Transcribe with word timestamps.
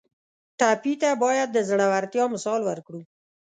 ټپي 0.59 0.93
ته 1.01 1.09
باید 1.23 1.47
د 1.53 1.57
زړورتیا 1.69 2.23
مثال 2.33 2.61
ورکړو. 2.65 3.01